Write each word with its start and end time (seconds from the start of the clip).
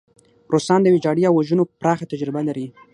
روسان 0.53 0.79
د 0.81 0.87
ویجاړۍ 0.93 1.23
او 1.25 1.37
وژنو 1.39 1.69
پراخه 1.79 2.05
تجربه 2.11 2.41
لري. 2.47 2.65